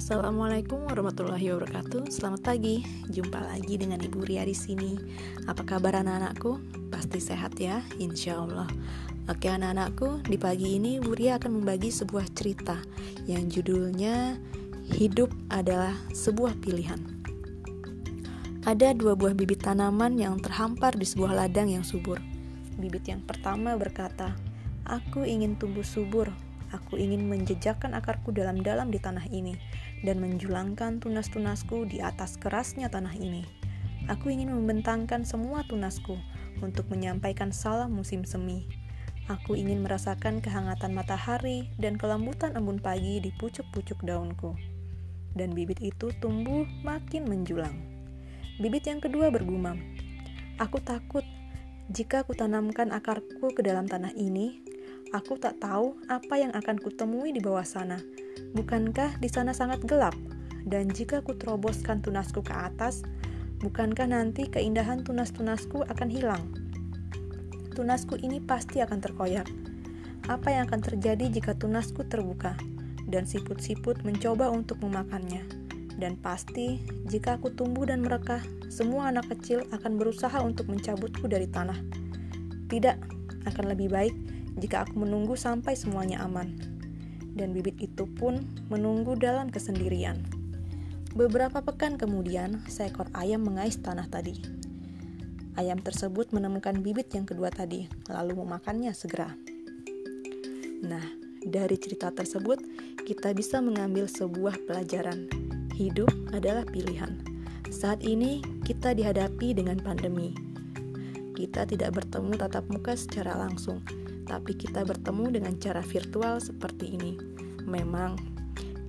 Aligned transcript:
Assalamualaikum 0.00 0.88
warahmatullahi 0.88 1.52
wabarakatuh. 1.52 2.08
Selamat 2.08 2.40
pagi. 2.40 2.80
Jumpa 3.12 3.36
lagi 3.36 3.76
dengan 3.76 4.00
Ibu 4.00 4.24
Ria 4.24 4.48
di 4.48 4.56
sini. 4.56 4.96
Apa 5.44 5.60
kabar 5.60 6.00
anak-anakku? 6.00 6.56
Pasti 6.88 7.20
sehat 7.20 7.60
ya, 7.60 7.84
insya 8.00 8.40
Allah. 8.40 8.64
Oke 9.28 9.52
anak-anakku, 9.52 10.24
di 10.24 10.40
pagi 10.40 10.80
ini 10.80 10.96
Ibu 11.04 11.12
Ria 11.12 11.36
akan 11.36 11.60
membagi 11.60 11.92
sebuah 11.92 12.32
cerita 12.32 12.80
yang 13.28 13.52
judulnya 13.52 14.40
Hidup 14.88 15.36
adalah 15.52 15.92
sebuah 16.16 16.56
pilihan. 16.64 16.96
Ada 18.64 18.96
dua 18.96 19.12
buah 19.12 19.36
bibit 19.36 19.68
tanaman 19.68 20.16
yang 20.16 20.40
terhampar 20.40 20.96
di 20.96 21.04
sebuah 21.04 21.44
ladang 21.44 21.68
yang 21.68 21.84
subur. 21.84 22.16
Bibit 22.80 23.04
yang 23.04 23.20
pertama 23.20 23.76
berkata, 23.76 24.32
"Aku 24.88 25.28
ingin 25.28 25.60
tumbuh 25.60 25.84
subur, 25.84 26.32
Aku 26.70 26.94
ingin 26.94 27.26
menjejakkan 27.26 27.98
akarku 27.98 28.30
dalam-dalam 28.30 28.94
di 28.94 29.02
tanah 29.02 29.26
ini 29.34 29.58
dan 30.00 30.20
menjulangkan 30.20 31.00
tunas-tunasku 31.00 31.88
di 31.88 32.00
atas 32.00 32.40
kerasnya 32.40 32.88
tanah 32.88 33.12
ini. 33.16 33.44
Aku 34.08 34.32
ingin 34.32 34.50
membentangkan 34.50 35.22
semua 35.22 35.62
tunasku 35.68 36.16
untuk 36.64 36.88
menyampaikan 36.88 37.52
salam 37.52 37.92
musim 37.92 38.24
semi. 38.24 38.64
Aku 39.30 39.54
ingin 39.54 39.86
merasakan 39.86 40.42
kehangatan 40.42 40.90
matahari 40.90 41.70
dan 41.78 41.94
kelembutan 41.94 42.58
embun 42.58 42.82
pagi 42.82 43.22
di 43.22 43.30
pucuk-pucuk 43.38 44.02
daunku. 44.02 44.58
Dan 45.38 45.54
bibit 45.54 45.78
itu 45.78 46.10
tumbuh 46.18 46.66
makin 46.82 47.30
menjulang. 47.30 47.76
Bibit 48.58 48.90
yang 48.90 48.98
kedua 48.98 49.30
bergumam, 49.30 49.78
Aku 50.58 50.82
takut 50.82 51.22
jika 51.88 52.26
kutanamkan 52.26 52.90
akarku 52.90 53.54
ke 53.54 53.62
dalam 53.62 53.86
tanah 53.86 54.10
ini, 54.18 54.60
Aku 55.10 55.38
tak 55.38 55.58
tahu 55.58 55.98
apa 56.06 56.38
yang 56.38 56.54
akan 56.54 56.78
kutemui 56.78 57.34
di 57.34 57.42
bawah 57.42 57.66
sana. 57.66 57.98
Bukankah 58.56 59.22
di 59.22 59.28
sana 59.30 59.54
sangat 59.54 59.84
gelap? 59.86 60.16
Dan 60.66 60.92
jika 60.92 61.24
kuteroboskan 61.24 62.04
tunasku 62.04 62.44
ke 62.44 62.52
atas, 62.52 63.06
bukankah 63.64 64.10
nanti 64.10 64.50
keindahan 64.50 65.00
tunas-tunasku 65.00 65.86
akan 65.88 66.08
hilang? 66.12 66.42
Tunasku 67.72 68.18
ini 68.20 68.42
pasti 68.42 68.84
akan 68.84 68.98
terkoyak. 69.00 69.48
Apa 70.28 70.52
yang 70.52 70.68
akan 70.68 70.80
terjadi 70.84 71.32
jika 71.32 71.56
tunasku 71.56 72.04
terbuka 72.04 72.58
dan 73.08 73.24
siput-siput 73.24 74.04
mencoba 74.04 74.52
untuk 74.52 74.82
memakannya? 74.84 75.42
Dan 76.00 76.16
pasti, 76.16 76.80
jika 77.08 77.36
aku 77.36 77.52
tumbuh 77.52 77.84
dan 77.84 78.00
merekah, 78.00 78.40
semua 78.72 79.12
anak 79.12 79.28
kecil 79.36 79.68
akan 79.68 80.00
berusaha 80.00 80.40
untuk 80.40 80.68
mencabutku 80.72 81.28
dari 81.28 81.44
tanah. 81.44 81.76
Tidak, 82.72 82.96
akan 83.48 83.64
lebih 83.72 83.88
baik 83.92 84.14
jika 84.60 84.84
aku 84.84 85.04
menunggu 85.04 85.36
sampai 85.36 85.76
semuanya 85.76 86.24
aman. 86.24 86.79
Dan 87.34 87.54
bibit 87.54 87.78
itu 87.78 88.06
pun 88.06 88.42
menunggu 88.68 89.14
dalam 89.14 89.48
kesendirian. 89.48 90.18
Beberapa 91.10 91.58
pekan 91.62 91.98
kemudian, 91.98 92.62
seekor 92.70 93.10
ayam 93.18 93.42
mengais 93.42 93.78
tanah 93.82 94.06
tadi. 94.06 94.38
Ayam 95.58 95.82
tersebut 95.82 96.30
menemukan 96.30 96.78
bibit 96.78 97.10
yang 97.10 97.26
kedua 97.26 97.50
tadi, 97.50 97.90
lalu 98.06 98.38
memakannya 98.46 98.94
segera. 98.94 99.34
Nah, 100.86 101.02
dari 101.42 101.76
cerita 101.76 102.14
tersebut, 102.14 102.62
kita 103.02 103.34
bisa 103.34 103.58
mengambil 103.58 104.06
sebuah 104.06 104.54
pelajaran. 104.70 105.26
Hidup 105.74 106.08
adalah 106.30 106.62
pilihan. 106.68 107.18
Saat 107.74 108.06
ini, 108.06 108.44
kita 108.62 108.94
dihadapi 108.94 109.56
dengan 109.56 109.82
pandemi. 109.82 110.49
Kita 111.34 111.66
tidak 111.66 111.94
bertemu 111.94 112.36
tatap 112.36 112.66
muka 112.68 112.98
secara 112.98 113.38
langsung, 113.38 113.80
tapi 114.26 114.54
kita 114.54 114.82
bertemu 114.82 115.40
dengan 115.40 115.54
cara 115.58 115.82
virtual 115.82 116.42
seperti 116.42 116.94
ini. 116.94 117.18
Memang 117.66 118.18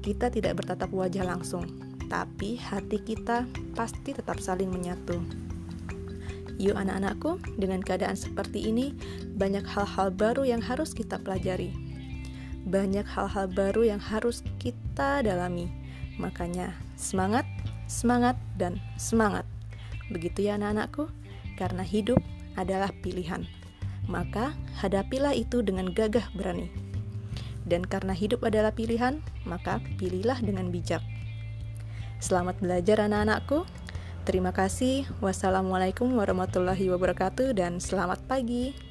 kita 0.00 0.32
tidak 0.32 0.60
bertatap 0.60 0.88
wajah 0.92 1.24
langsung, 1.28 1.68
tapi 2.08 2.56
hati 2.56 2.98
kita 3.00 3.44
pasti 3.76 4.16
tetap 4.16 4.40
saling 4.40 4.72
menyatu. 4.72 5.20
Yuk 6.60 6.76
anak-anakku, 6.76 7.40
dengan 7.56 7.80
keadaan 7.80 8.16
seperti 8.16 8.68
ini, 8.68 8.92
banyak 9.40 9.64
hal-hal 9.64 10.12
baru 10.12 10.44
yang 10.44 10.60
harus 10.60 10.92
kita 10.92 11.16
pelajari. 11.16 11.72
Banyak 12.68 13.08
hal-hal 13.08 13.48
baru 13.48 13.96
yang 13.96 14.00
harus 14.00 14.44
kita 14.60 15.24
dalami. 15.24 15.72
Makanya, 16.20 16.76
semangat, 17.00 17.48
semangat, 17.88 18.36
dan 18.60 18.76
semangat. 19.00 19.48
Begitu 20.12 20.52
ya 20.52 20.60
anak-anakku, 20.60 21.08
karena 21.60 21.84
hidup 21.84 22.16
adalah 22.56 22.88
pilihan 23.04 23.44
maka 24.10 24.58
hadapilah 24.82 25.30
itu 25.36 25.62
dengan 25.62 25.94
gagah 25.94 26.26
berani. 26.34 26.66
Dan 27.62 27.86
karena 27.86 28.10
hidup 28.10 28.42
adalah 28.42 28.74
pilihan, 28.74 29.22
maka 29.46 29.78
pilihlah 30.00 30.42
dengan 30.42 30.74
bijak. 30.74 31.00
Selamat 32.18 32.58
belajar 32.58 33.06
anak-anakku. 33.06 33.62
Terima 34.26 34.50
kasih. 34.50 35.06
Wassalamualaikum 35.22 36.10
warahmatullahi 36.18 36.90
wabarakatuh 36.90 37.54
dan 37.56 37.78
selamat 37.78 38.26
pagi. 38.26 38.89